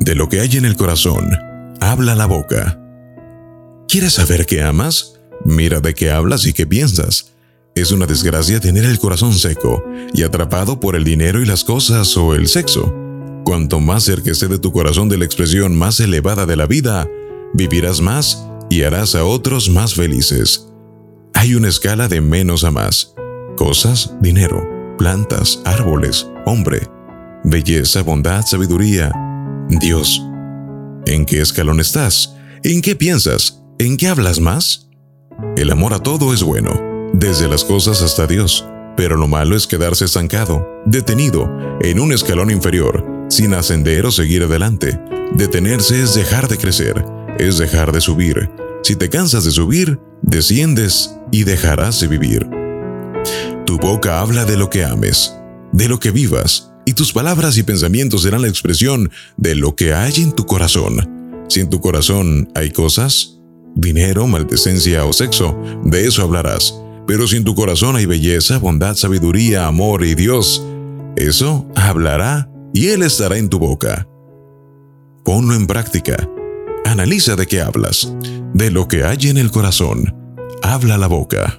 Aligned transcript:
De 0.00 0.14
lo 0.14 0.28
que 0.28 0.40
hay 0.40 0.56
en 0.56 0.64
el 0.64 0.76
corazón, 0.76 1.30
habla 1.80 2.14
la 2.14 2.26
boca. 2.26 2.80
¿Quieres 3.88 4.14
saber 4.14 4.46
qué 4.46 4.62
amas? 4.62 5.20
Mira 5.44 5.80
de 5.80 5.94
qué 5.94 6.10
hablas 6.10 6.46
y 6.46 6.52
qué 6.52 6.66
piensas. 6.66 7.32
Es 7.74 7.92
una 7.92 8.06
desgracia 8.06 8.60
tener 8.60 8.84
el 8.84 8.98
corazón 8.98 9.34
seco 9.34 9.84
y 10.14 10.22
atrapado 10.22 10.80
por 10.80 10.96
el 10.96 11.04
dinero 11.04 11.40
y 11.40 11.46
las 11.46 11.62
cosas 11.62 12.16
o 12.16 12.34
el 12.34 12.48
sexo. 12.48 12.94
Cuanto 13.44 13.80
más 13.80 14.04
cerca 14.04 14.30
esté 14.30 14.48
de 14.48 14.58
tu 14.58 14.72
corazón 14.72 15.08
de 15.08 15.18
la 15.18 15.24
expresión 15.24 15.76
más 15.76 16.00
elevada 16.00 16.46
de 16.46 16.56
la 16.56 16.66
vida, 16.66 17.08
vivirás 17.54 18.00
más 18.00 18.46
y 18.68 18.82
harás 18.82 19.14
a 19.14 19.24
otros 19.24 19.70
más 19.70 19.94
felices. 19.94 20.68
Hay 21.34 21.54
una 21.54 21.68
escala 21.68 22.08
de 22.08 22.20
menos 22.20 22.64
a 22.64 22.70
más. 22.70 23.14
Cosas, 23.56 24.14
dinero, 24.20 24.66
plantas, 24.98 25.60
árboles, 25.64 26.28
hombre, 26.44 26.88
belleza, 27.44 28.02
bondad, 28.02 28.44
sabiduría, 28.44 29.12
Dios. 29.68 30.22
¿En 31.06 31.24
qué 31.24 31.40
escalón 31.40 31.80
estás? 31.80 32.36
¿En 32.62 32.82
qué 32.82 32.94
piensas? 32.96 33.62
¿En 33.78 33.96
qué 33.96 34.08
hablas 34.08 34.40
más? 34.40 34.88
El 35.56 35.70
amor 35.70 35.92
a 35.92 35.98
todo 35.98 36.32
es 36.32 36.42
bueno, 36.42 37.10
desde 37.12 37.48
las 37.48 37.64
cosas 37.64 38.00
hasta 38.02 38.26
Dios, 38.26 38.66
pero 38.96 39.16
lo 39.16 39.28
malo 39.28 39.56
es 39.56 39.66
quedarse 39.66 40.04
estancado, 40.04 40.66
detenido, 40.86 41.50
en 41.80 42.00
un 42.00 42.12
escalón 42.12 42.50
inferior, 42.50 43.04
sin 43.28 43.54
ascender 43.54 44.06
o 44.06 44.10
seguir 44.10 44.44
adelante. 44.44 44.98
Detenerse 45.34 46.00
es 46.00 46.14
dejar 46.14 46.48
de 46.48 46.58
crecer, 46.58 47.04
es 47.38 47.58
dejar 47.58 47.92
de 47.92 48.00
subir. 48.00 48.48
Si 48.82 48.94
te 48.94 49.10
cansas 49.10 49.44
de 49.44 49.50
subir, 49.50 49.98
desciendes 50.22 51.18
y 51.32 51.44
dejarás 51.44 52.00
de 52.00 52.06
vivir. 52.06 52.48
Tu 53.66 53.78
boca 53.78 54.20
habla 54.20 54.44
de 54.44 54.56
lo 54.56 54.70
que 54.70 54.84
ames, 54.84 55.36
de 55.72 55.88
lo 55.88 55.98
que 55.98 56.12
vivas, 56.12 56.72
y 56.86 56.94
tus 56.94 57.12
palabras 57.12 57.58
y 57.58 57.64
pensamientos 57.64 58.22
serán 58.22 58.42
la 58.42 58.48
expresión 58.48 59.10
de 59.36 59.56
lo 59.56 59.74
que 59.74 59.92
hay 59.92 60.14
en 60.16 60.32
tu 60.32 60.46
corazón. 60.46 61.44
Si 61.48 61.60
en 61.60 61.68
tu 61.68 61.80
corazón 61.80 62.48
hay 62.54 62.70
cosas, 62.70 63.40
dinero, 63.74 64.26
maldecencia 64.28 65.04
o 65.04 65.12
sexo, 65.12 65.60
de 65.84 66.06
eso 66.06 66.22
hablarás. 66.22 66.80
Pero 67.06 67.26
si 67.26 67.36
en 67.36 67.44
tu 67.44 67.54
corazón 67.54 67.96
hay 67.96 68.06
belleza, 68.06 68.58
bondad, 68.58 68.94
sabiduría, 68.94 69.66
amor 69.66 70.04
y 70.04 70.14
Dios, 70.14 70.64
eso 71.16 71.68
hablará 71.74 72.48
y 72.72 72.88
Él 72.88 73.02
estará 73.02 73.36
en 73.36 73.48
tu 73.48 73.58
boca. 73.58 74.08
Ponlo 75.24 75.54
en 75.54 75.66
práctica. 75.66 76.28
Analiza 76.84 77.34
de 77.34 77.46
qué 77.46 77.60
hablas, 77.60 78.14
de 78.54 78.70
lo 78.70 78.86
que 78.86 79.02
hay 79.02 79.18
en 79.28 79.38
el 79.38 79.50
corazón. 79.50 80.14
Habla 80.62 80.98
la 80.98 81.08
boca. 81.08 81.58